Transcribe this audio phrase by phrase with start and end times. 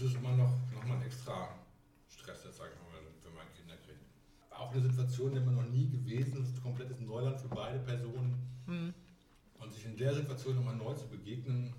[0.00, 1.48] das ist immer noch, noch mal ein extra
[2.08, 3.98] Stress, das sage ich mal, wenn man Kinder kriegt.
[4.50, 8.38] Auch eine Situation, in der man noch nie gewesen ist, komplettes Neuland für beide Personen.
[8.66, 8.94] Mhm.
[9.58, 11.74] Und sich in der Situation nochmal neu zu begegnen,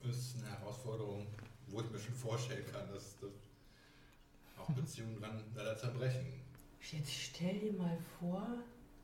[0.00, 1.26] ist eine Herausforderung,
[1.66, 3.30] wo ich mir schon vorstellen kann, dass, dass
[4.56, 6.32] auch Beziehungen dann leider zerbrechen.
[6.80, 8.46] Jetzt stell dir mal vor,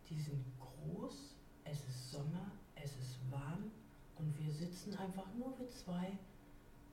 [0.09, 3.71] die sind groß, es ist Sommer, es ist warm
[4.15, 6.13] und wir sitzen einfach nur wir zwei,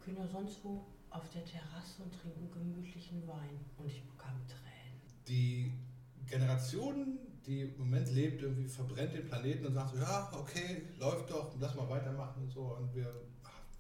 [0.04, 5.02] können ja sonst wo auf der Terrasse und trinken gemütlichen Wein und ich bekam Tränen.
[5.28, 5.74] Die
[6.26, 11.30] Generation, die im Moment lebt, irgendwie verbrennt den Planeten und sagt so, ja, okay, läuft
[11.30, 13.14] doch, lass mal weitermachen und so und wir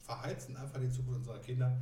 [0.01, 1.79] verheizen einfach die Zukunft unserer Kinder.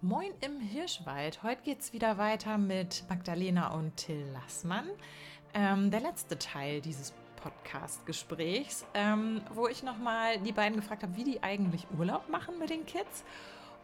[0.00, 1.42] Moin im Hirschwald.
[1.42, 4.86] Heute geht es wieder weiter mit Magdalena und Till Lassmann.
[5.54, 11.24] Ähm, der letzte Teil dieses Podcast-Gesprächs, ähm, wo ich nochmal die beiden gefragt habe, wie
[11.24, 13.22] die eigentlich Urlaub machen mit den Kids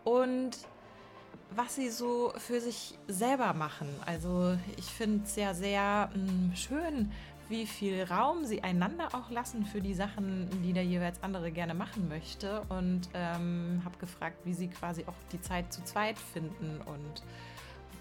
[0.03, 0.53] und
[1.51, 3.89] was sie so für sich selber machen.
[4.07, 7.13] Also ich finde es ja sehr mh, mm, schön,
[7.49, 11.75] wie viel Raum sie einander auch lassen für die Sachen, die der jeweils andere gerne
[11.75, 12.63] machen möchte.
[12.69, 17.23] Und ähm, habe gefragt, wie sie quasi auch die Zeit zu zweit finden und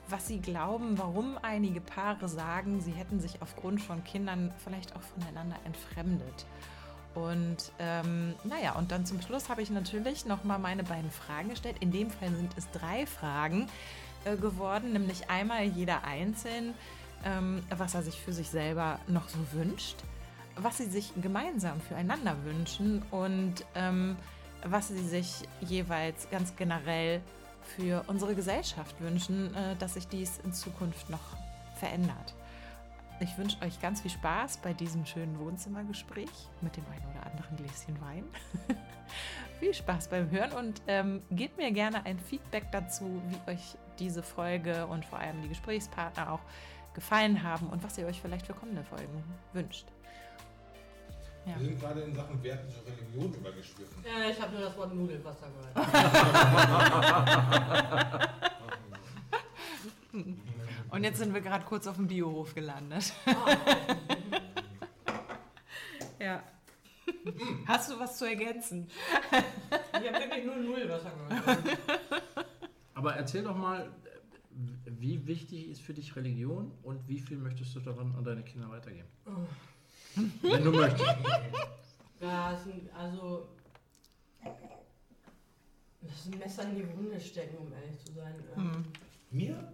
[0.09, 5.01] was sie glauben, warum einige Paare sagen, sie hätten sich aufgrund von Kindern vielleicht auch
[5.01, 6.45] voneinander entfremdet.
[7.15, 11.77] Und ähm, naja, und dann zum Schluss habe ich natürlich nochmal meine beiden Fragen gestellt.
[11.79, 13.67] In dem Fall sind es drei Fragen
[14.25, 16.75] äh, geworden, nämlich einmal jeder einzeln
[17.25, 19.97] ähm, was er sich für sich selber noch so wünscht,
[20.55, 24.15] was sie sich gemeinsam füreinander wünschen und ähm,
[24.63, 27.21] was sie sich jeweils ganz generell
[27.75, 31.37] für unsere Gesellschaft wünschen, äh, dass sich dies in Zukunft noch
[31.75, 32.35] verändert.
[33.21, 36.29] Ich wünsche euch ganz viel Spaß bei diesem schönen Wohnzimmergespräch
[36.61, 38.23] mit dem einen oder anderen Gläschen Wein.
[39.59, 44.23] viel Spaß beim Hören und ähm, gebt mir gerne ein Feedback dazu, wie euch diese
[44.23, 46.39] Folge und vor allem die Gesprächspartner auch
[46.93, 49.85] gefallen haben und was ihr euch vielleicht für kommende Folgen wünscht.
[51.45, 51.59] Ja.
[51.59, 54.03] Wir sind gerade in Sachen Werten zur Religion übergeschliffen.
[54.03, 55.75] Ja, ich habe nur das Wort Nudelwasser gehört.
[60.91, 63.13] und jetzt sind wir gerade kurz auf dem Biohof gelandet.
[66.19, 66.43] ja.
[67.65, 68.87] Hast du was zu ergänzen?
[69.71, 71.59] Ich habe wirklich nur Nudelwasser gehört.
[72.93, 73.89] Aber erzähl doch mal,
[74.85, 78.69] wie wichtig ist für dich Religion und wie viel möchtest du daran an deine Kinder
[78.69, 79.07] weitergeben?
[79.25, 79.47] Oh.
[80.15, 81.15] Wenn du möchtest.
[82.21, 82.59] Ja,
[82.97, 83.47] also.
[86.01, 88.33] Das ist ein Messer in die Wunde stecken, um ehrlich zu sein.
[88.55, 88.85] Hm.
[89.31, 89.73] Mir?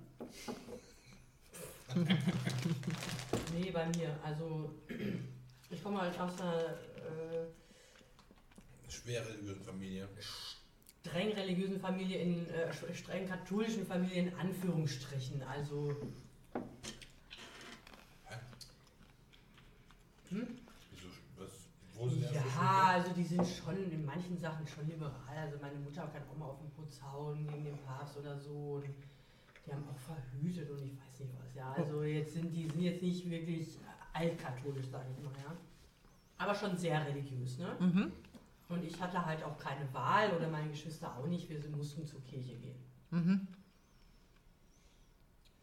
[3.53, 4.19] nee, bei mir.
[4.23, 4.73] Also,
[5.69, 6.61] ich komme halt aus einer.
[6.61, 7.47] Äh,
[8.87, 9.35] Schwere
[9.65, 10.07] Familie
[11.05, 15.41] streng religiösen Familie, in äh, streng katholischen Familie in Anführungsstrichen.
[15.43, 15.95] Also.
[20.29, 20.47] Hm?
[20.91, 21.07] Wieso,
[21.37, 21.51] was,
[21.93, 22.23] wo sind
[22.55, 25.37] ja, also die sind schon in manchen Sachen schon liberal.
[25.37, 28.81] Also meine Mutter kann auch mal auf den Putz hauen gegen den Papst oder so.
[28.83, 28.85] Und
[29.65, 31.55] die haben auch verhütet und ich weiß nicht was.
[31.55, 33.77] Ja, also jetzt sind die sind jetzt nicht wirklich
[34.13, 35.55] altkatholisch, sage ich mal, ja.
[36.37, 37.75] Aber schon sehr religiös, ne?
[37.79, 38.11] Mhm.
[38.67, 41.49] Und ich hatte halt auch keine Wahl oder meine Geschwister auch nicht.
[41.49, 42.77] Wir mussten zur Kirche gehen.
[43.11, 43.47] Mhm.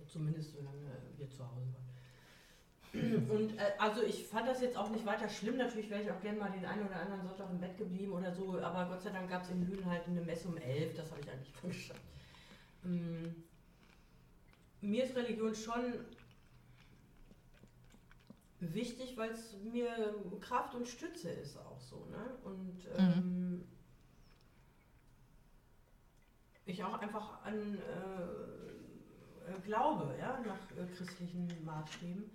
[0.07, 1.92] Zumindest solange wir zu Hause waren.
[3.31, 5.57] Und äh, also ich fand das jetzt auch nicht weiter schlimm.
[5.57, 8.33] Natürlich wäre ich auch gerne mal den einen oder anderen Sonntag im Bett geblieben oder
[8.33, 8.59] so.
[8.61, 10.95] Aber Gott sei Dank gab es in Lünen halt eine Messe um elf.
[10.95, 12.03] Das habe ich eigentlich geschafft.
[12.85, 13.45] Ähm,
[14.83, 15.95] mir ist Religion schon
[18.61, 22.07] wichtig, weil es mir Kraft und Stütze ist auch so.
[22.11, 22.37] Ne?
[22.45, 22.91] Und mhm.
[22.99, 23.65] ähm, mhm.
[26.67, 32.31] ich auch einfach an äh, Glaube, ja, nach äh, christlichen Maßstäben.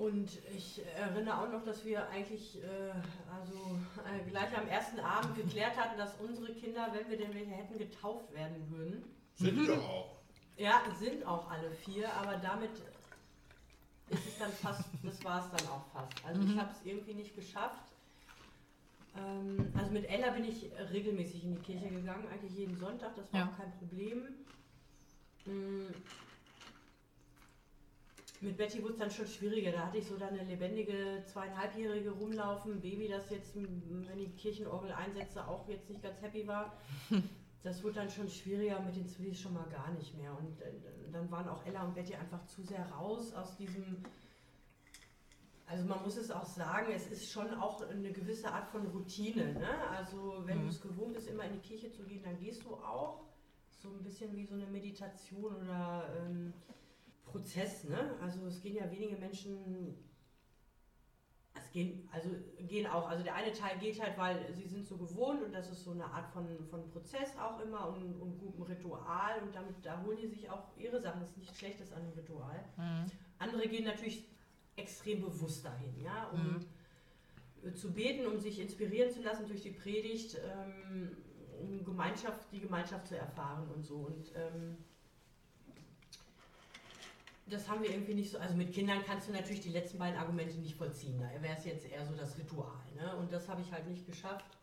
[0.00, 2.90] Und ich erinnere auch noch, dass wir eigentlich äh,
[3.30, 3.78] also
[4.08, 7.76] äh, gleich am ersten Abend geklärt hatten, dass unsere Kinder, wenn wir denn welche hätten,
[7.76, 9.04] getauft werden würden.
[9.34, 9.66] Sind mhm.
[9.66, 10.16] doch auch.
[10.56, 12.70] Ja, sind auch alle vier, aber damit
[14.08, 16.24] ist es dann fast, das war es dann auch fast.
[16.24, 16.50] Also mhm.
[16.50, 17.92] ich habe es irgendwie nicht geschafft.
[19.18, 23.30] Ähm, also mit Ella bin ich regelmäßig in die Kirche gegangen, eigentlich jeden Sonntag, das
[23.34, 23.46] war ja.
[23.48, 24.22] auch kein Problem.
[25.44, 25.88] Mhm.
[28.42, 29.72] Mit Betty wurde es dann schon schwieriger.
[29.72, 34.92] Da hatte ich so dann eine lebendige zweieinhalbjährige rumlaufen, Baby, das jetzt, wenn die Kirchenorgel
[34.92, 36.72] einsetzte, auch jetzt nicht ganz happy war.
[37.62, 40.32] das wurde dann schon schwieriger mit den Zwillis schon mal gar nicht mehr.
[40.38, 40.72] Und äh,
[41.12, 44.02] dann waren auch Ella und Betty einfach zu sehr raus aus diesem
[45.66, 49.52] Also man muss es auch sagen, es ist schon auch eine gewisse Art von Routine.
[49.52, 49.68] Ne?
[49.90, 50.62] Also wenn Mhm.
[50.62, 53.20] du es gewohnt bist, immer in die Kirche zu gehen, dann gehst du auch.
[53.82, 56.52] So ein bisschen wie so eine Meditation oder ähm,
[57.30, 57.84] Prozess.
[57.84, 58.16] Ne?
[58.20, 59.96] Also es gehen ja wenige Menschen,
[61.54, 64.96] es gehen, also gehen auch, also der eine Teil geht halt, weil sie sind so
[64.96, 68.62] gewohnt und das ist so eine Art von, von Prozess auch immer und, und gutem
[68.62, 71.20] Ritual und damit, da holen die sich auch ihre Sachen.
[71.20, 72.64] Das ist nichts Schlechtes an dem Ritual.
[72.76, 73.10] Mhm.
[73.38, 74.28] Andere gehen natürlich
[74.76, 76.60] extrem bewusst dahin, ja, um
[77.64, 81.16] äh, zu beten, um sich inspirieren zu lassen durch die Predigt, ähm,
[81.60, 83.96] um Gemeinschaft, die Gemeinschaft zu erfahren und so.
[83.96, 84.78] Und ähm,
[87.50, 88.38] das haben wir irgendwie nicht so.
[88.38, 91.18] Also mit Kindern kannst du natürlich die letzten beiden Argumente nicht vollziehen.
[91.18, 92.80] Da wäre es jetzt eher so das Ritual.
[92.96, 93.16] Ne?
[93.16, 94.56] Und das habe ich halt nicht geschafft.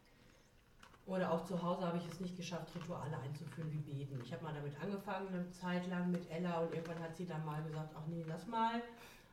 [1.06, 4.20] Oder auch zu Hause habe ich es nicht geschafft, Rituale einzuführen wie Beten.
[4.26, 7.46] Ich habe mal damit angefangen, eine Zeit lang mit Ella und irgendwann hat sie dann
[7.46, 8.82] mal gesagt, ach nee, lass mal.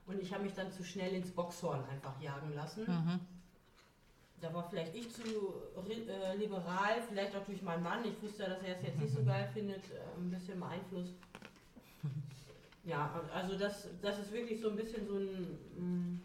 [0.07, 2.85] Und ich habe mich dann zu schnell ins Boxhorn einfach jagen lassen.
[2.87, 3.21] Mhm.
[4.41, 8.05] Da war vielleicht ich zu äh, liberal, vielleicht auch durch meinen Mann.
[8.05, 11.15] Ich wusste ja, dass er es jetzt nicht so geil findet, äh, ein bisschen beeinflusst.
[12.85, 16.21] Ja, also das, das ist wirklich so ein bisschen so ein, mm,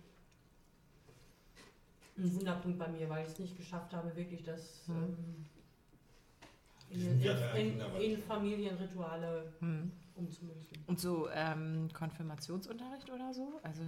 [2.17, 5.45] ein Wunderpunkt bei mir, weil ich es nicht geschafft habe, wirklich das Mhm.
[6.89, 9.91] in, in, in, Familienrituale Mhm.
[10.15, 10.83] umzumünzen.
[10.87, 13.59] Und so ähm, Konfirmationsunterricht oder so?
[13.63, 13.83] Also,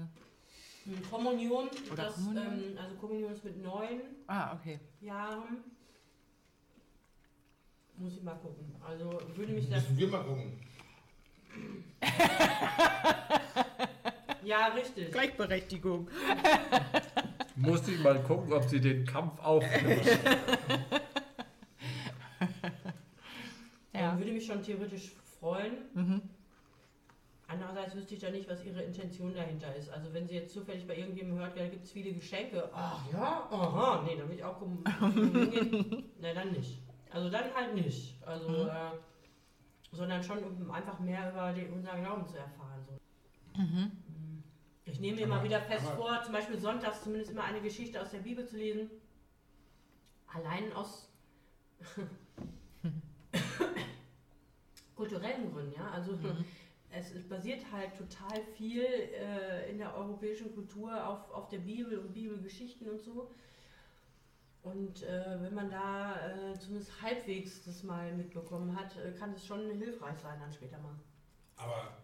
[0.84, 2.64] Mm, Kommunion, Oder das, Kommunion?
[2.72, 4.80] Ähm, also Kommunion ist mit neun ah, okay.
[5.00, 5.64] Jahren.
[7.98, 8.66] Muss ich mal gucken.
[8.84, 9.84] Also würde mich das.
[9.84, 10.54] Müssen wir mal gucken.
[14.44, 15.12] Ja, richtig.
[15.12, 16.10] Gleichberechtigung.
[17.56, 20.02] Musste ich mal gucken, ob sie den Kampf aufnimmt.
[23.94, 24.18] Ja.
[24.18, 25.74] Würde mich schon theoretisch freuen.
[25.94, 26.22] Mhm.
[27.48, 29.92] Andererseits wüsste ich da nicht, was ihre Intention dahinter ist.
[29.92, 32.68] Also wenn sie jetzt zufällig bei irgendjemandem hört, ja, da gibt es viele Geschenke.
[32.74, 34.84] Ach ja, aha, nee, dann will ich auch kommen.
[36.22, 36.80] Na dann nicht.
[37.12, 38.16] Also dann halt nicht.
[38.26, 38.70] Also, Mhm.
[38.70, 38.92] äh,
[39.92, 42.84] sondern schon um einfach mehr über den, unseren Glauben zu erfahren.
[42.88, 43.62] So.
[43.62, 43.92] Mhm.
[44.86, 48.02] Ich nehme mir immer wieder fest aber- vor, zum Beispiel sonntags zumindest immer eine Geschichte
[48.02, 48.90] aus der Bibel zu lesen.
[50.34, 51.10] Allein aus
[54.96, 55.90] kulturellen Gründen, ja.
[55.92, 56.46] Also Mhm.
[56.90, 61.98] es, es basiert halt total viel äh, in der europäischen Kultur auf, auf der Bibel
[62.00, 63.32] und Bibelgeschichten und so.
[64.64, 69.46] Und äh, wenn man da äh, zumindest halbwegs das mal mitbekommen hat, äh, kann es
[69.46, 70.96] schon hilfreich sein dann später mal.
[71.56, 71.98] Aber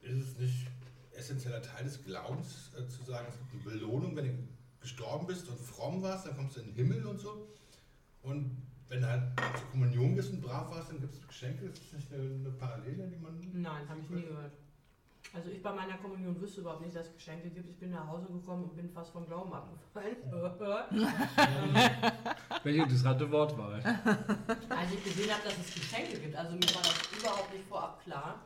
[0.00, 0.66] ist es nicht
[1.12, 4.48] essentieller Teil des Glaubens, äh, zu sagen, es gibt eine Belohnung, wenn du
[4.80, 7.48] gestorben bist und fromm warst, dann kommst du in den Himmel und so.
[8.22, 9.22] Und wenn du halt
[9.58, 11.66] zur Kommunion bist und brav warst, dann gibt es Geschenke.
[11.66, 13.38] Ist das nicht eine, eine Parallele, die man.
[13.52, 14.52] Nein, habe ich nie gehört.
[15.38, 17.68] Also ich bei meiner Kommunion wüsste überhaupt nicht, dass es Geschenke gibt.
[17.68, 20.16] Ich bin nach Hause gekommen und bin fast vom Glauben abgefallen.
[20.32, 21.76] Ähm,
[22.64, 23.74] Welche interessante Wortwahl.
[23.74, 28.02] Als ich gesehen habe, dass es Geschenke gibt, also mir war das überhaupt nicht vorab
[28.02, 28.42] klar.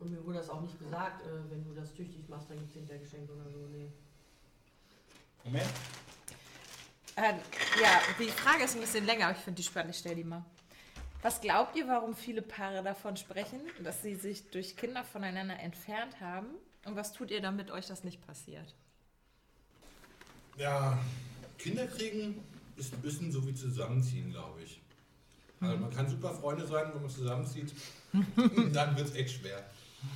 [0.00, 2.68] Und mir wurde das auch nicht gesagt, äh, wenn du das tüchtig machst, dann gibt
[2.68, 3.66] es hinterher Geschenke oder so.
[3.72, 3.90] Nee.
[5.44, 5.72] Moment.
[7.16, 7.36] Ähm,
[7.80, 9.94] ja, die Frage ist ein bisschen länger, aber ich finde die spannend.
[9.94, 10.44] Ich stelle die mal.
[11.24, 16.20] Was glaubt ihr, warum viele Paare davon sprechen, dass sie sich durch Kinder voneinander entfernt
[16.20, 16.48] haben?
[16.84, 18.74] Und was tut ihr, damit euch das nicht passiert?
[20.58, 20.98] Ja,
[21.56, 22.44] Kinder kriegen
[22.76, 24.82] ist ein bisschen so wie zusammenziehen, glaube ich.
[25.60, 27.72] Also man kann super Freunde sein, wenn man zusammenzieht,
[28.74, 29.64] dann wird es echt schwer.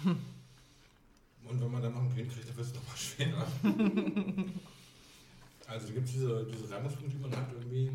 [0.04, 3.46] Und wenn man dann noch ein Kind kriegt, dann wird es nochmal schwerer.
[5.66, 7.92] Also gibt es diese, diese Reibungspunkte, die man hat irgendwie.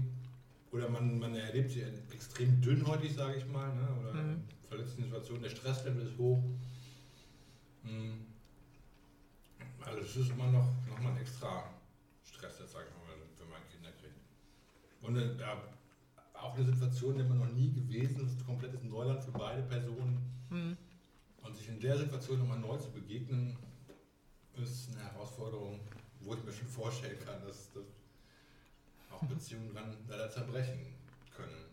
[0.73, 3.73] Oder man, man erlebt sie extrem dünnhäutig, sage ich mal.
[3.75, 3.87] Ne?
[4.01, 4.43] Oder Mhm.
[4.67, 6.43] verletzte Situationen, der Stresslevel ist hoch.
[7.83, 8.25] Mhm.
[9.85, 11.69] Also es ist immer noch, noch mal ein extra
[12.23, 14.17] Stress, sage ich mal, wenn man Kinder kriegt.
[15.01, 15.45] Und äh,
[16.33, 20.17] auch eine Situation, in der man noch nie gewesen ist, komplettes Neuland für beide Personen.
[20.49, 20.77] Hm.
[21.43, 23.55] Und sich in der Situation nochmal neu zu begegnen,
[24.55, 25.79] ist eine Herausforderung,
[26.21, 27.83] wo ich mir schon vorstellen kann, dass, dass
[29.13, 30.95] auch Beziehungen dann leider zerbrechen
[31.35, 31.65] können.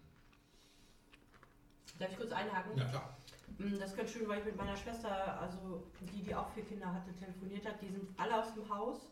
[1.98, 2.76] Darf ich kurz einhaken?
[2.76, 3.16] Ja klar.
[3.58, 6.64] Mm, Das ist ganz schön, weil ich mit meiner Schwester, also die, die auch vier
[6.64, 7.80] Kinder hatte, telefoniert hat.
[7.82, 9.08] Die sind alle aus dem Haus.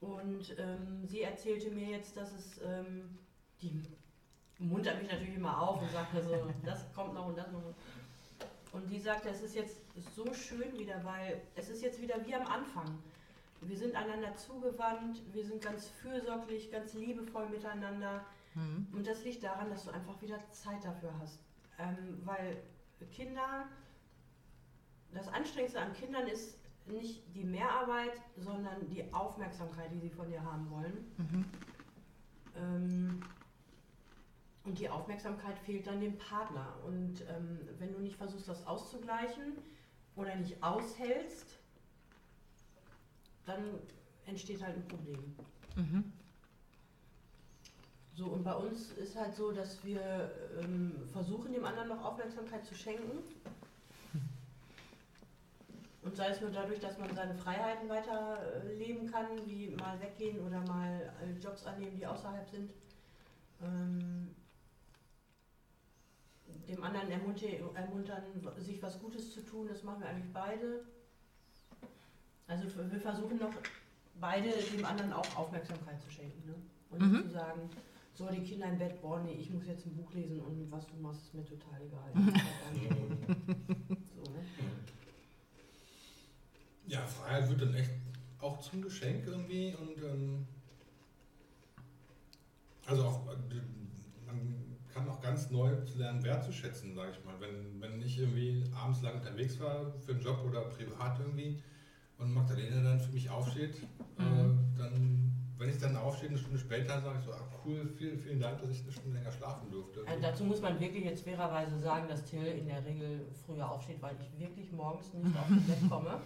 [0.00, 3.18] Und ähm, sie erzählte mir jetzt, dass es, ähm,
[3.62, 3.82] die
[4.58, 7.62] muntert mich natürlich immer auf und sagt so, das kommt noch und das noch.
[8.72, 9.78] Und die sagte, es ist jetzt
[10.14, 12.98] so schön wieder, weil es ist jetzt wieder wie am Anfang.
[13.68, 18.24] Wir sind einander zugewandt, wir sind ganz fürsorglich, ganz liebevoll miteinander.
[18.54, 18.86] Hm.
[18.92, 21.40] Und das liegt daran, dass du einfach wieder Zeit dafür hast.
[21.78, 22.62] Ähm, weil
[23.10, 23.66] Kinder,
[25.12, 30.42] das Anstrengendste an Kindern ist, nicht die Mehrarbeit, sondern die Aufmerksamkeit, die sie von dir
[30.42, 31.12] haben wollen.
[31.18, 31.44] Mhm.
[32.56, 33.22] Ähm,
[34.64, 36.76] und die Aufmerksamkeit fehlt dann dem Partner.
[36.86, 39.58] Und ähm, wenn du nicht versuchst, das auszugleichen
[40.16, 41.55] oder nicht aushältst,
[43.46, 43.80] dann
[44.26, 45.34] entsteht halt ein Problem.
[45.76, 46.12] Mhm.
[48.14, 52.64] So, und bei uns ist halt so, dass wir ähm, versuchen, dem anderen noch Aufmerksamkeit
[52.64, 53.18] zu schenken.
[56.02, 60.40] Und sei es nur dadurch, dass man seine Freiheiten weiter äh, kann, wie mal weggehen
[60.40, 62.70] oder mal äh, Jobs annehmen, die außerhalb sind.
[63.60, 64.34] Ähm,
[66.68, 68.22] dem anderen ermunter- ermuntern,
[68.58, 70.84] sich was Gutes zu tun, das machen wir eigentlich beide.
[72.48, 73.52] Also wir versuchen noch
[74.20, 76.46] beide dem anderen auch Aufmerksamkeit zu schenken.
[76.46, 76.54] Ne?
[76.90, 77.22] Und nicht Mhm.
[77.28, 77.70] zu sagen,
[78.14, 80.86] so die Kinder im Bett, boah nee, ich muss jetzt ein Buch lesen und was
[80.86, 82.12] du machst, ist mir total egal.
[84.14, 84.40] so, ne?
[86.86, 87.90] Ja, Freiheit wird dann echt
[88.40, 90.46] auch zum Geschenk irgendwie und ähm,
[92.86, 93.24] also auch
[94.26, 97.34] man kann auch ganz neu lernen wertzuschätzen, sage ich mal.
[97.40, 101.60] Wenn, wenn ich irgendwie abends lang unterwegs war für einen Job oder privat irgendwie
[102.18, 103.76] und Magdalena dann für mich aufsteht,
[104.18, 104.24] Mhm.
[104.24, 105.26] äh, dann
[105.58, 108.60] wenn ich dann aufstehe, eine Stunde später, sage ich so, ach cool, vielen, vielen Dank,
[108.60, 110.04] dass ich eine Stunde länger schlafen durfte.
[110.06, 114.02] Also dazu muss man wirklich jetzt fairerweise sagen, dass Till in der Regel früher aufsteht,
[114.02, 116.20] weil ich wirklich morgens nicht auf das Bett komme,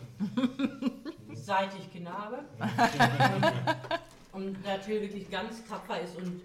[1.34, 2.38] seit ich Kinder habe.
[4.32, 6.40] Und da Till wirklich ganz tapfer ist und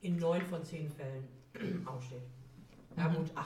[0.00, 1.24] in neun von zehn Fällen
[1.86, 2.22] aufsteht.
[2.96, 3.44] Ja gut, 8,5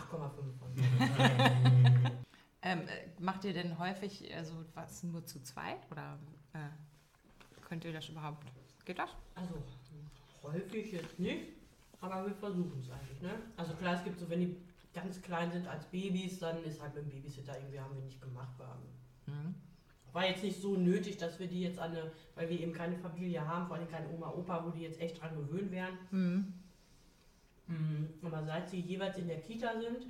[0.59, 2.11] von 10.
[2.63, 6.19] Ähm, äh, macht ihr denn häufig also was nur zu zweit oder
[6.53, 6.59] äh,
[7.67, 8.47] könnt ihr das überhaupt?
[8.85, 9.11] Geht das?
[9.35, 9.55] Also
[10.43, 11.49] häufig jetzt nicht,
[12.01, 13.21] aber wir versuchen es eigentlich.
[13.23, 13.31] Ne?
[13.57, 14.57] Also klar, es gibt so, wenn die
[14.93, 18.21] ganz klein sind als Babys, dann ist halt mit dem Babysitter irgendwie, haben wir nicht
[18.21, 18.51] gemacht.
[19.27, 19.55] Mhm.
[20.13, 22.97] war jetzt nicht so nötig, dass wir die jetzt an eine, weil wir eben keine
[22.97, 25.97] Familie haben, vor allem keine Oma, Opa, wo die jetzt echt dran gewöhnt wären.
[26.11, 26.55] Mhm.
[27.69, 30.07] Mm, Aber seit sie jeweils in der Kita sind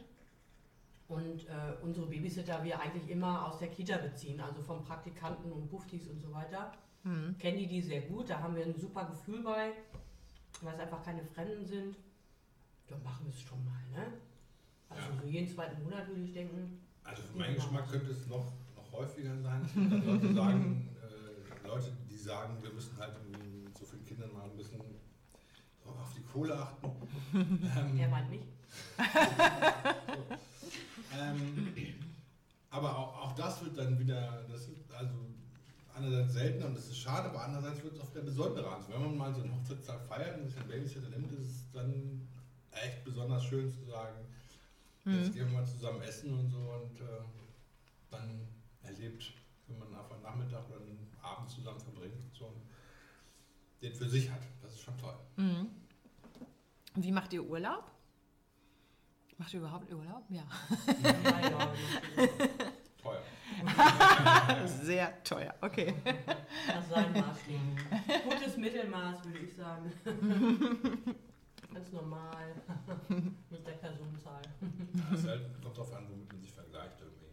[1.11, 5.69] und äh, unsere Babysitter wir eigentlich immer aus der Kita beziehen, also vom Praktikanten und
[5.69, 7.35] Buftis und so weiter, Mhm.
[7.38, 8.29] kennen die die sehr gut.
[8.29, 9.73] Da haben wir ein super Gefühl bei,
[10.61, 11.97] weil es einfach keine Fremden sind.
[12.88, 14.12] Dann machen wir es schon mal, ne?
[14.90, 15.21] Also Ja.
[15.23, 16.79] so jeden zweiten Monat würde ich denken.
[17.05, 19.67] Also für meinen Geschmack könnte es noch, noch häufiger sein.
[20.07, 24.57] Leute, sagen, äh, Leute, die sagen, wir müssen halt mit so vielen Kindern mal ein
[24.57, 24.81] bisschen
[25.83, 26.90] so auf die Kohle achten.
[27.35, 28.43] Ähm, Er meint mich.
[31.19, 31.75] ähm,
[32.71, 35.14] aber auch, auch das wird dann wieder, das ist also
[35.95, 38.76] einerseits seltener und das ist schade, aber andererseits wird es auch wieder besonderer.
[38.76, 41.71] Also wenn man mal so einen Hochzeitstag feiert und sich einen Babysitter nimmt, ist es
[41.73, 42.29] dann
[42.73, 44.17] echt besonders schön zu sagen,
[45.05, 47.23] jetzt gehen wir mal zusammen essen und so und äh,
[48.11, 48.47] dann
[48.83, 49.33] erlebt,
[49.67, 52.62] wenn man einfach einen Nachmittag oder einen Abend zusammen verbringt und so und
[53.83, 54.43] den für sich hat.
[54.62, 55.14] Das ist schon toll.
[55.37, 55.69] Mhm.
[56.97, 57.90] Wie macht ihr Urlaub?
[59.41, 60.23] Macht ihr überhaupt Urlaub?
[60.29, 60.43] Ja.
[61.03, 61.73] Ja, ja,
[63.03, 63.23] Teuer.
[64.83, 65.95] Sehr teuer, okay.
[66.69, 67.77] nach seinen Maßstäben.
[68.29, 69.91] Gutes Mittelmaß, würde ich sagen.
[71.73, 72.55] Ganz normal.
[73.49, 74.43] Mit der Personenzahl.
[74.93, 77.31] Ja, es halt, kommt drauf an, womit man sich vergleicht irgendwie.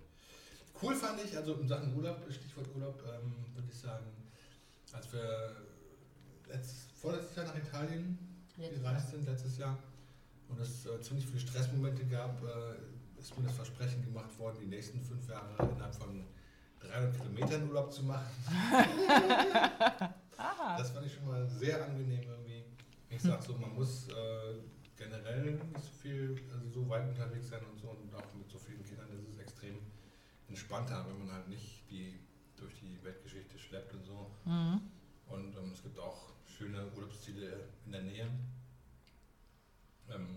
[0.81, 4.05] Cool fand ich, also in Sachen Urlaub, Stichwort Urlaub, ähm, würde ich sagen,
[4.93, 5.57] als wir
[6.47, 8.17] letzt, vorletztes Jahr nach Italien
[8.55, 9.77] Letztes gereist sind, letztes Jahr,
[10.49, 14.67] und es äh, ziemlich viele Stressmomente gab, äh, ist mir das Versprechen gemacht worden, die
[14.67, 16.25] nächsten fünf Jahre innerhalb von
[16.79, 18.27] 300 Kilometern Urlaub zu machen.
[20.39, 20.77] Ah.
[20.77, 22.63] Das fand ich schon mal sehr angenehm irgendwie.
[23.09, 24.59] Ich sag so, man muss äh,
[24.95, 28.59] generell nicht so viel, also so weit unterwegs sein und so und auch mit so
[28.59, 29.77] vielen Kindern ist es extrem
[30.47, 32.19] entspannter, wenn man halt nicht die
[32.55, 34.31] durch die Weltgeschichte schleppt und so.
[34.45, 34.81] Mhm.
[35.27, 38.27] Und ähm, es gibt auch schöne Urlaubsziele in der Nähe.
[40.13, 40.27] Ähm,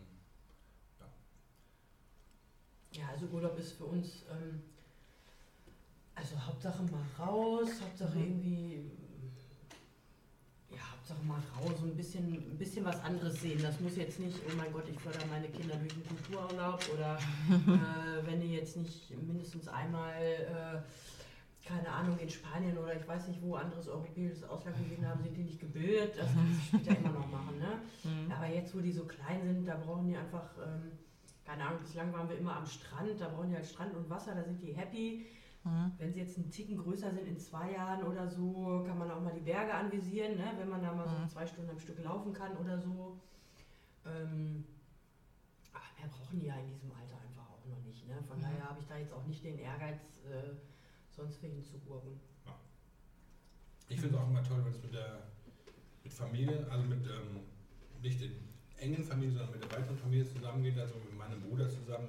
[2.93, 4.63] Ja, also Urlaub ist für uns, ähm,
[6.17, 8.25] also Hauptsache mal raus, Hauptsache Mhm.
[8.25, 8.91] irgendwie,
[10.71, 13.63] ja, Hauptsache mal raus und ein bisschen, ein bisschen was anderes sehen.
[13.63, 17.17] Das muss jetzt nicht, oh mein Gott, ich fördere meine Kinder durch einen Kultururlaub oder
[17.49, 20.83] äh, wenn die jetzt nicht mindestens einmal, äh,
[21.71, 25.37] keine Ahnung, in Spanien oder ich weiß nicht wo, anderes europäisches Ausland gesehen haben, sind
[25.37, 26.19] die nicht gebildet.
[26.19, 27.81] Das kannst du später immer noch machen, ne?
[28.05, 28.33] Mhm.
[28.33, 30.93] Aber jetzt, wo die so klein sind, da brauchen die einfach, ähm,
[31.45, 34.35] keine Ahnung, bislang waren wir immer am Strand, da brauchen die halt Strand und Wasser,
[34.35, 35.27] da sind die happy.
[35.65, 35.93] Mhm.
[35.99, 39.21] Wenn sie jetzt einen Ticken größer sind, in zwei Jahren oder so, kann man auch
[39.21, 40.53] mal die Berge anvisieren, ne?
[40.59, 41.29] wenn man da mal Mhm.
[41.29, 43.21] so zwei Stunden am Stück laufen kann oder so.
[44.07, 44.65] Ähm,
[45.73, 48.07] aber mehr brauchen die ja in diesem Alter einfach auch noch nicht.
[48.09, 48.15] Ne?
[48.27, 48.43] Von Mhm.
[48.43, 50.55] daher habe ich da jetzt auch nicht den Ehrgeiz, äh,
[51.11, 52.21] sonst wen hinzugurken.
[53.89, 55.23] Ich finde es auch immer toll, wenn es mit der
[56.05, 57.41] mit Familie, also mit ähm,
[58.03, 58.33] nicht in
[58.79, 62.09] engen Familie, sondern mit der weiteren Familie zusammengeht, also mit meinem Bruder zusammen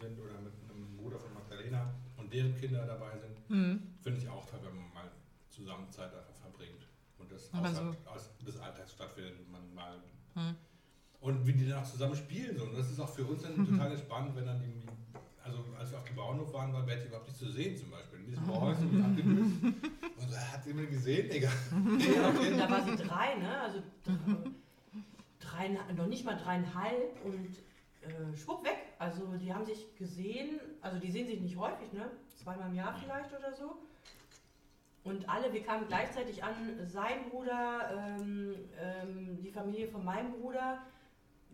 [0.00, 3.82] sind oder mit einem Bruder von Magdalena und deren Kinder dabei sind, Mhm.
[4.00, 5.10] finde ich auch toll, wenn man mal
[5.50, 6.86] zusammen Zeit einfach verbringt
[7.18, 9.98] und das außerhalb aus des Alltags stattfindet man mal
[10.34, 10.56] Mhm.
[11.20, 12.64] und wie die dann auch zusammen spielen so.
[12.64, 14.88] Und das ist auch für uns dann total entspannt, wenn dann irgendwie,
[15.44, 15.91] also als
[16.32, 18.20] Bauernhof waren, war Betty überhaupt nicht zu sehen zum Beispiel.
[18.20, 19.52] In diesem Häuschen und abgelöst.
[19.62, 21.50] Und so, hat sie mir gesehen, Digga.
[22.58, 23.60] Da war sie drei, ne?
[23.60, 24.52] Also dr-
[25.40, 27.48] drei, noch nicht mal dreieinhalb und
[28.02, 28.78] äh, schwupp weg.
[28.98, 32.10] Also die haben sich gesehen, also die sehen sich nicht häufig, ne?
[32.42, 33.76] Zweimal im Jahr vielleicht oder so.
[35.04, 36.54] Und alle, wir kamen gleichzeitig an,
[36.86, 40.78] sein Bruder, ähm, ähm, die Familie von meinem Bruder.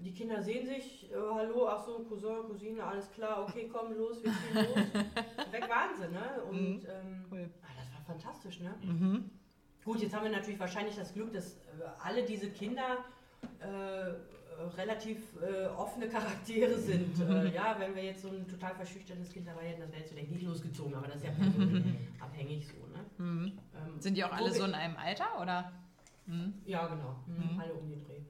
[0.00, 4.22] Die Kinder sehen sich, äh, hallo, ach so, Cousin, Cousine, alles klar, okay, komm, los,
[4.22, 4.76] wir ziehen los.
[5.52, 6.42] Weg waren sie, ne?
[6.48, 6.86] Und Mhm.
[6.88, 7.50] ähm, Cool.
[7.62, 8.74] ah, das war fantastisch, ne?
[8.82, 9.30] Mhm.
[9.84, 11.58] Gut, jetzt haben wir natürlich wahrscheinlich das Glück, dass äh,
[12.02, 12.98] alle diese Kinder
[13.60, 17.18] äh, relativ äh, offene Charaktere sind.
[17.28, 20.12] Äh, ja, wenn wir jetzt so ein total verschüchtertes Kind dabei hätten, das wäre jetzt
[20.12, 22.74] vielleicht nicht losgezogen, aber das ist ja personenabhängig so.
[22.86, 23.04] Ne?
[23.18, 23.58] Mhm.
[23.74, 25.72] Ähm, Sind die auch alle so in einem Alter oder?
[26.26, 26.54] Mhm.
[26.66, 27.16] Ja, genau.
[27.26, 27.54] Mhm.
[27.54, 27.60] Mhm.
[27.60, 28.20] Alle um den Dreh.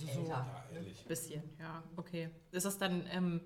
[0.00, 0.06] Mhm.
[0.06, 0.06] Mhm.
[0.06, 0.46] Also leicht Also so- älter.
[0.70, 1.04] Ja, ehrlich.
[1.06, 2.30] Bisschen, ja, okay.
[2.52, 3.40] Ist das dann, ähm,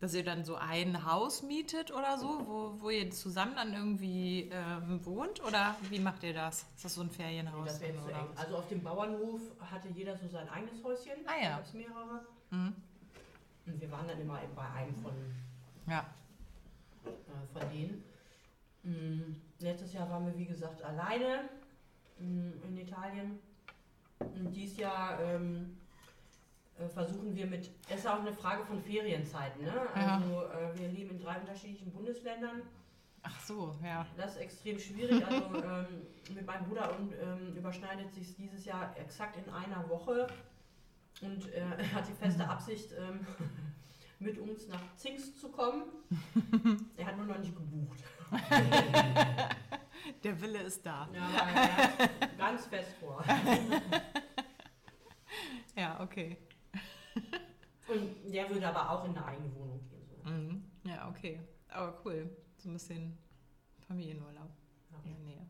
[0.00, 4.48] dass ihr dann so ein Haus mietet oder so, wo, wo ihr zusammen dann irgendwie
[4.52, 5.42] ähm, wohnt?
[5.44, 6.66] Oder wie macht ihr das?
[6.76, 7.66] Ist das so ein Nee, Ferienhaus?
[7.66, 8.28] das wäre zu eng.
[8.36, 11.14] Also auf dem Bauernhof hatte jeder so sein eigenes Häuschen.
[11.26, 11.50] Ah, ja.
[11.50, 12.26] Da gab es mehrere.
[12.50, 12.74] Mhm.
[13.66, 15.12] Und wir waren dann immer bei einem von
[15.88, 16.06] Ja.
[17.04, 18.04] äh, von denen.
[18.84, 21.48] Mm, Letztes Jahr waren wir, wie gesagt, alleine
[22.20, 23.40] mm, in Italien.
[24.20, 25.87] Und dieses Jahr ähm, äh,
[26.86, 29.64] versuchen wir mit, es ist auch eine Frage von Ferienzeiten.
[29.64, 29.72] Ne?
[29.94, 30.16] Ja.
[30.16, 32.62] Also äh, wir leben in drei unterschiedlichen Bundesländern.
[33.22, 34.06] Ach so, ja.
[34.16, 35.24] Das ist extrem schwierig.
[35.26, 35.86] Also ähm,
[36.34, 40.28] mit meinem Bruder und, ähm, überschneidet sich dieses Jahr exakt in einer Woche.
[41.20, 43.26] Und äh, er hat die feste Absicht, ähm,
[44.20, 45.84] mit uns nach Zingst zu kommen.
[46.96, 48.02] Er hat nur noch nicht gebucht.
[50.24, 51.08] Der Wille ist da.
[51.12, 53.24] Ja, ganz fest vor.
[55.76, 56.36] Ja, okay.
[57.88, 60.02] Und der würde aber auch in eine eigene Wohnung gehen.
[60.24, 60.30] So.
[60.30, 60.64] Mhm.
[60.84, 61.40] Ja, okay.
[61.68, 62.28] Aber cool.
[62.58, 63.16] So ein bisschen
[63.86, 64.50] Familienurlaub
[64.92, 64.98] Ja.
[65.04, 65.46] in der Nähe.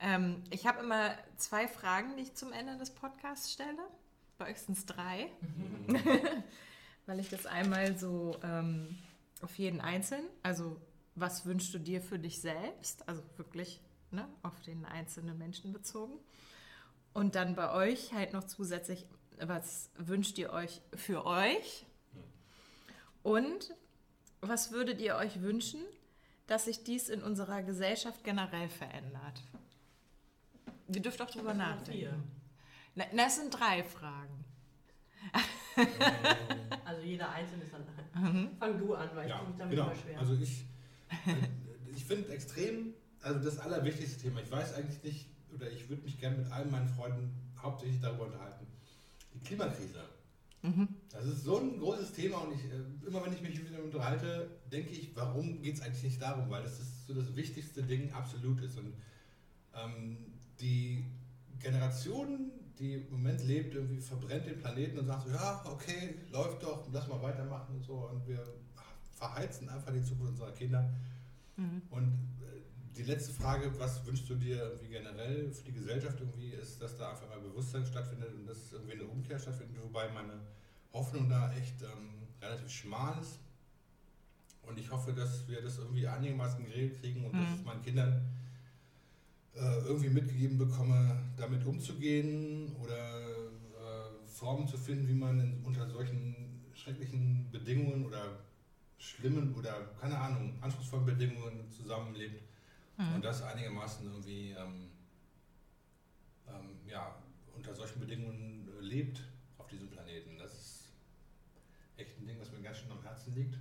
[0.00, 3.78] Ähm, ich habe immer zwei Fragen, die ich zum Ende des Podcasts stelle.
[4.38, 5.30] Bei euch sind es drei,
[7.06, 8.96] weil ich das einmal so ähm,
[9.42, 10.80] auf jeden Einzelnen, also
[11.14, 16.14] was wünschst du dir für dich selbst, also wirklich ne, auf den einzelnen Menschen bezogen.
[17.12, 19.06] Und dann bei euch halt noch zusätzlich,
[19.40, 21.86] was wünscht ihr euch für euch?
[23.22, 23.74] Und
[24.40, 25.80] was würdet ihr euch wünschen,
[26.46, 29.42] dass sich dies in unserer Gesellschaft generell verändert?
[30.88, 32.22] Ihr dürft auch drüber nachdenken.
[32.94, 34.44] Na, das sind drei Fragen.
[36.84, 37.84] Also jeder Einzelne ist dann.
[38.20, 38.50] Mhm.
[38.58, 39.86] Fang du an, weil ich Ja, tue mich damit genau.
[39.90, 40.18] immer schwer.
[40.18, 40.64] Also ich,
[41.26, 46.02] äh, ich finde extrem, also das allerwichtigste Thema, ich weiß eigentlich nicht, oder ich würde
[46.02, 48.66] mich gerne mit allen meinen Freunden hauptsächlich darüber unterhalten,
[49.34, 50.04] die Klimakrise.
[50.62, 50.88] Mhm.
[51.10, 53.84] Das ist so ein großes Thema und ich, äh, immer wenn ich mich mit dem
[53.84, 57.82] unterhalte, denke ich, warum geht es eigentlich nicht darum, weil das ist so das wichtigste
[57.82, 58.76] Ding absolut ist.
[58.76, 58.92] Und
[59.74, 60.18] ähm,
[60.60, 61.04] die
[61.58, 66.62] Generation, die im Moment lebt, irgendwie verbrennt den Planeten und sagt so, ja, okay, läuft
[66.62, 67.94] doch, lass mal weitermachen und so.
[67.94, 68.44] Und wir
[69.16, 70.90] verheizen einfach die Zukunft unserer Kinder.
[71.56, 71.82] Mhm.
[71.90, 76.50] Und äh, die letzte Frage, was wünschst du dir irgendwie generell für die Gesellschaft irgendwie,
[76.50, 80.40] ist, dass da einfach mal Bewusstsein stattfindet und dass irgendwie eine Umkehr stattfindet, wobei meine
[80.92, 83.38] Hoffnung da echt ähm, relativ schmal ist.
[84.62, 87.54] Und ich hoffe, dass wir das irgendwie einigermaßen geregelt kriegen und dass Mhm.
[87.60, 88.22] ich meinen Kindern
[89.54, 95.88] äh, irgendwie mitgegeben bekomme, damit umzugehen oder äh, Formen zu finden, wie man in, unter
[95.88, 96.34] solchen
[96.74, 98.38] schrecklichen Bedingungen oder
[98.98, 102.42] schlimmen oder keine Ahnung, anspruchsvollen Bedingungen zusammenlebt
[103.00, 103.14] Mhm.
[103.14, 104.90] und das einigermaßen irgendwie ähm,
[106.46, 107.14] ähm, ja,
[107.54, 109.22] unter solchen Bedingungen äh, lebt
[109.56, 110.36] auf diesem Planeten.
[110.38, 110.84] Das ist
[111.96, 113.56] echt ein Ding, was mir ganz schön am Herzen liegt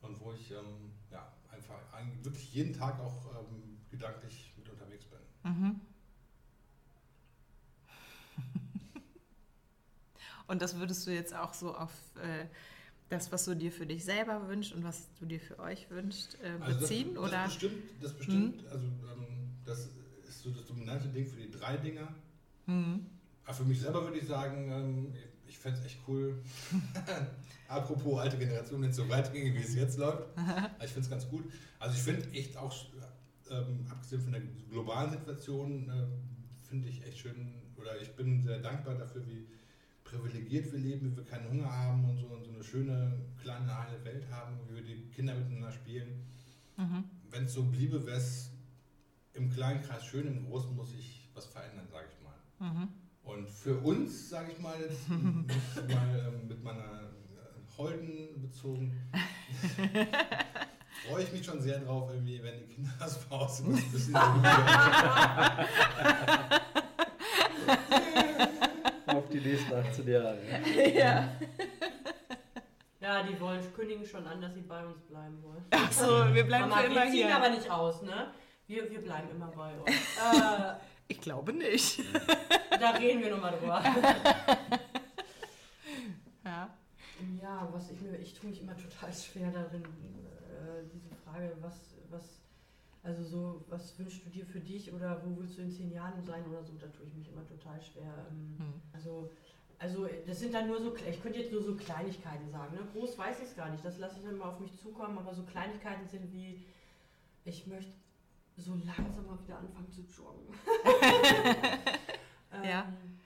[0.00, 1.78] und wo ich ähm, ja, einfach
[2.22, 5.20] wirklich jeden Tag auch ähm, gedanklich mit unterwegs bin.
[5.44, 5.80] Mhm.
[10.48, 12.46] Und das würdest du jetzt auch so auf äh,
[13.12, 16.38] das, was du dir für dich selber wünschst und was du dir für euch wünschst,
[16.42, 17.14] äh, Also beziehen?
[17.14, 17.30] das, oder?
[17.30, 19.26] Das bestimmt, das bestimmt also ähm,
[19.64, 19.90] das
[20.26, 22.08] ist so das dominante Ding für die drei Dinger.
[22.66, 23.06] Mhm.
[23.44, 25.14] Aber für mich selber würde ich sagen, ähm,
[25.46, 26.42] ich fände es echt cool.
[27.68, 30.28] Apropos alte Generation, wenn es so weiterginge, wie es jetzt läuft.
[30.82, 31.44] ich finde es ganz gut.
[31.78, 32.74] Also ich finde echt auch,
[33.50, 38.58] ähm, abgesehen von der globalen Situation, äh, finde ich echt schön, oder ich bin sehr
[38.60, 39.46] dankbar dafür, wie
[40.12, 43.76] privilegiert wir leben, wie wir keinen Hunger haben und so, und so eine schöne, kleine,
[43.76, 46.26] heile Welt haben, wie wir die Kinder miteinander spielen.
[46.76, 47.04] Mhm.
[47.30, 48.50] Wenn es so bliebe, wäre es
[49.32, 52.70] im kleinen Kreis schön, im Großen muss ich was verändern, sage ich mal.
[52.70, 52.88] Mhm.
[53.24, 58.92] Und für uns, sage ich mal jetzt, mal, ähm, mit meiner äh, Holden bezogen,
[61.08, 64.14] freue ich mich schon sehr drauf, irgendwie, wenn die Kinder das Pause ein bisschen
[69.42, 70.38] nächsten 18 Jahre.
[70.94, 71.28] Ja.
[73.00, 75.64] Ja, die wollen kündigen schon an, dass sie bei uns bleiben wollen.
[75.70, 77.26] Achso, wir bleiben Mama, für immer wir hier.
[77.26, 78.32] ziehen aber nicht aus, ne?
[78.68, 79.90] Wir, wir bleiben immer bei euch.
[79.90, 80.74] Äh,
[81.08, 82.00] ich glaube nicht.
[82.80, 83.82] da reden wir nochmal drüber.
[86.44, 86.70] ja.
[87.42, 91.96] Ja, was ich mir, ich tue mich immer total schwer darin, äh, diese Frage, was,
[92.08, 92.41] was,
[93.02, 96.22] also so, was wünschst du dir für dich oder wo willst du in zehn Jahren
[96.24, 98.26] sein oder so, da tue ich mich immer total schwer.
[98.30, 98.72] Ähm, Hm.
[98.92, 99.30] Also,
[99.78, 102.82] also das sind dann nur so, ich könnte jetzt nur so Kleinigkeiten sagen, ne?
[102.92, 105.34] groß weiß ich es gar nicht, das lasse ich dann mal auf mich zukommen, aber
[105.34, 106.64] so Kleinigkeiten sind wie,
[107.44, 107.92] ich möchte
[108.56, 110.54] so langsam mal wieder anfangen zu joggen.
[112.64, 112.82] Ja.
[112.82, 113.18] Ähm,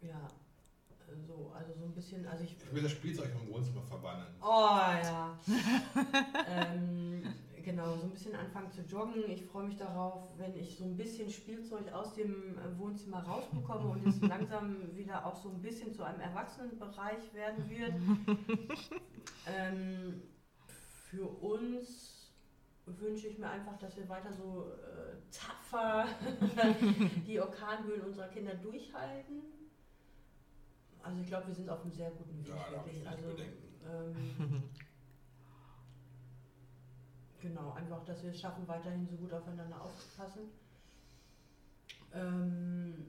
[0.00, 0.26] Ja,
[1.26, 4.26] so, also so ein bisschen, also ich Ich will das Spielzeug im Wohnzimmer verbannen.
[4.40, 5.38] Oh ja.
[6.48, 7.22] ähm,
[7.68, 9.28] genau, so ein bisschen anfangen zu joggen.
[9.30, 13.90] Ich freue mich darauf, wenn ich so ein bisschen Spielzeug aus dem äh, Wohnzimmer rausbekomme
[13.90, 17.92] und es langsam wieder auch so ein bisschen zu einem Erwachsenenbereich werden wird.
[19.46, 20.22] ähm,
[21.10, 22.32] für uns
[22.86, 26.06] wünsche ich mir einfach, dass wir weiter so äh, tapfer
[27.26, 29.42] die Orkanböen unserer Kinder durchhalten.
[31.02, 32.48] Also ich glaube, wir sind auf einem sehr guten Weg.
[32.48, 33.06] Ja, wirklich.
[33.06, 33.68] Also, Bedenken.
[33.86, 34.62] ähm,
[37.48, 40.42] genau, einfach, dass wir es schaffen, weiterhin so gut aufeinander aufzupassen.
[42.12, 43.06] Ähm,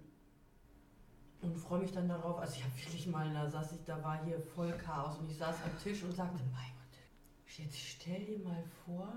[1.41, 4.23] und freue mich dann darauf, also ich habe wirklich mal, da saß ich, da war
[4.25, 8.39] hier voll Chaos und ich saß am Tisch und sagte, mein Gott, jetzt stell dir
[8.39, 9.13] mal vor,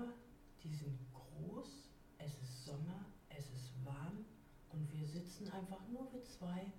[0.63, 4.25] die sind groß, es ist Sommer, es ist warm
[4.69, 6.71] und wir sitzen einfach nur wir zwei,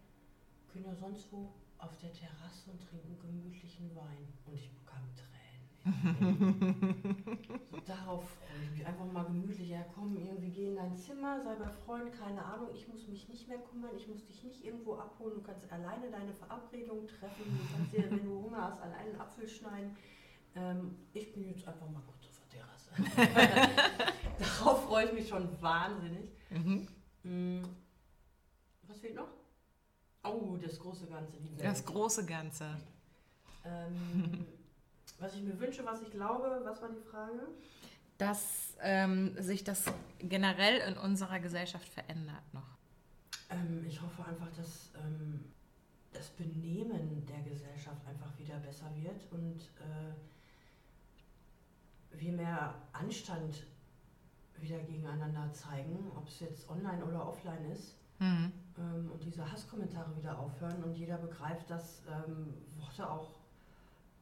[0.72, 4.33] können ja sonst wo auf der Terrasse und trinken gemütlichen Wein.
[4.46, 5.34] Und ich bekam Tränen.
[5.85, 5.90] So,
[7.87, 8.87] darauf freue ich mich.
[8.87, 9.68] Einfach mal gemütlich.
[9.68, 12.68] Ja, komm, irgendwie geh in dein Zimmer, sei bei Freunden, keine Ahnung.
[12.75, 15.35] Ich muss mich nicht mehr kümmern, ich muss dich nicht irgendwo abholen.
[15.35, 17.44] Du kannst alleine deine Verabredung treffen.
[17.44, 19.97] Du kannst dir, wenn du Hunger hast, alleine einen Apfel schneiden.
[20.57, 24.12] Ähm, ich bin jetzt einfach mal kurz auf der Terrasse.
[24.38, 26.31] darauf freue ich mich schon wahnsinnig.
[26.51, 26.88] Mhm.
[27.25, 27.62] Mm,
[28.87, 29.29] Was fehlt noch?
[30.23, 31.37] Oh, das große Ganze.
[31.59, 32.77] Das große Ganze.
[33.64, 34.47] Ähm,
[35.25, 37.49] was ich mir wünsche, was ich glaube, was war die Frage?
[38.19, 39.87] Dass ähm, sich das
[40.19, 42.77] generell in unserer Gesellschaft verändert noch.
[43.51, 45.45] Ähm, ich hoffe einfach, dass ähm,
[46.13, 50.13] das Benehmen der Gesellschaft einfach wieder besser wird und äh,
[52.13, 53.65] wir mehr Anstand
[54.59, 57.97] wieder gegeneinander zeigen, ob es jetzt online oder offline ist.
[58.21, 58.53] Mhm.
[58.79, 63.33] ähm, und diese Hasskommentare wieder aufhören und jeder begreift, dass ähm, Worte auch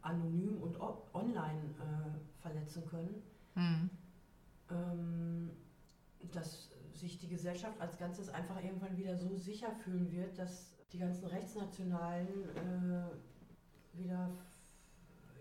[0.03, 0.79] anonym und
[1.15, 3.23] online äh, verletzen können.
[3.55, 3.91] Mhm.
[4.71, 5.51] Ähm,
[6.33, 10.99] dass sich die Gesellschaft als Ganzes einfach irgendwann wieder so sicher fühlen wird, dass die
[10.99, 14.31] ganzen Rechtsnationalen äh, wieder,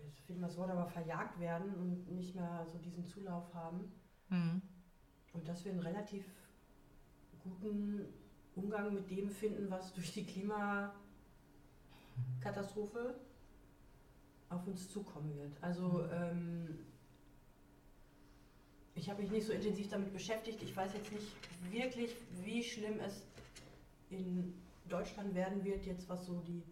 [0.04, 3.92] jetzt fehlt mir das Wort, aber verjagt werden und nicht mehr so diesen Zulauf haben.
[4.28, 4.62] Mhm.
[5.34, 6.24] Und dass wir einen relativ
[7.42, 8.06] guten
[8.54, 13.14] Umgang mit dem finden, was durch die Klimakatastrophe
[14.52, 15.52] auf uns zukommen wird.
[15.60, 16.78] Also ähm,
[18.94, 20.62] ich habe mich nicht so intensiv damit beschäftigt.
[20.62, 21.26] Ich weiß jetzt nicht
[21.70, 23.22] wirklich, wie schlimm es
[24.10, 24.54] in
[24.88, 26.62] Deutschland werden wird, jetzt was so die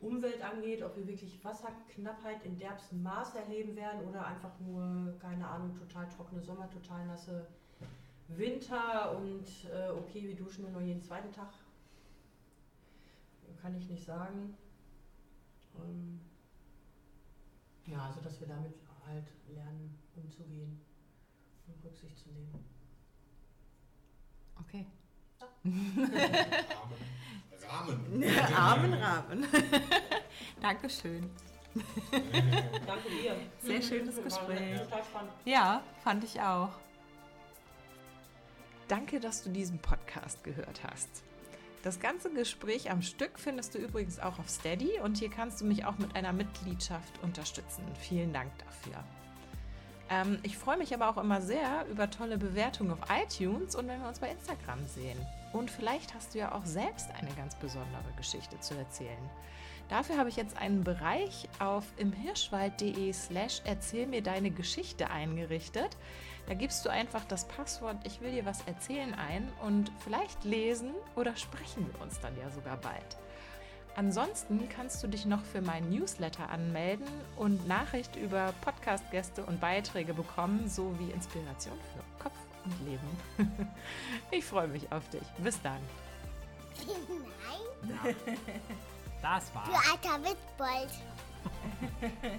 [0.00, 5.46] Umwelt angeht, ob wir wirklich Wasserknappheit in derbstem Maß erleben werden oder einfach nur, keine
[5.46, 7.46] Ahnung, total trockene Sommer, total nasse
[8.28, 11.52] Winter und äh, okay, wir duschen nur noch jeden zweiten Tag.
[13.60, 14.54] Kann ich nicht sagen.
[15.76, 16.20] Ähm,
[17.90, 18.74] ja, also dass wir damit
[19.06, 20.80] halt lernen, umzugehen
[21.66, 22.64] und Rücksicht zu nehmen.
[24.60, 24.86] Okay.
[26.74, 26.96] Rahmen.
[27.68, 28.22] Rahmen.
[28.54, 29.46] Armen Rahmen.
[30.60, 31.30] Dankeschön.
[32.86, 33.36] Danke dir.
[33.60, 34.80] Sehr schönes Gespräch.
[35.44, 36.70] Ja, fand ich auch.
[38.88, 41.22] Danke, dass du diesen Podcast gehört hast.
[41.82, 45.64] Das ganze Gespräch am Stück findest du übrigens auch auf Steady und hier kannst du
[45.64, 47.84] mich auch mit einer Mitgliedschaft unterstützen.
[48.00, 49.04] Vielen Dank dafür.
[50.10, 54.00] Ähm, ich freue mich aber auch immer sehr über tolle Bewertungen auf iTunes und wenn
[54.00, 55.18] wir uns bei Instagram sehen.
[55.52, 59.30] Und vielleicht hast du ja auch selbst eine ganz besondere Geschichte zu erzählen.
[59.88, 65.96] Dafür habe ich jetzt einen Bereich auf imhirschwald.de slash erzähl mir deine Geschichte eingerichtet.
[66.46, 70.92] Da gibst du einfach das Passwort Ich will dir was erzählen ein und vielleicht lesen
[71.16, 73.16] oder sprechen wir uns dann ja sogar bald.
[73.96, 80.14] Ansonsten kannst du dich noch für meinen Newsletter anmelden und Nachricht über Podcast-Gäste und Beiträge
[80.14, 83.68] bekommen, sowie Inspiration für Kopf und Leben.
[84.30, 85.26] Ich freue mich auf dich.
[85.38, 85.80] Bis dann.
[87.82, 88.14] Nein,
[89.22, 89.68] Das war's.
[89.68, 90.90] du alter Witzbold.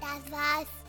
[0.00, 0.83] Das war's.